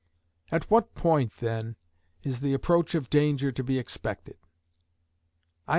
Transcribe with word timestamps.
At 0.51 0.63
what 0.71 0.95
point, 0.95 1.31
then, 1.41 1.75
is 2.23 2.39
the 2.39 2.55
approach 2.55 2.95
of 2.95 3.11
danger 3.11 3.51
to 3.51 3.63
be 3.63 3.77
expected? 3.77 4.39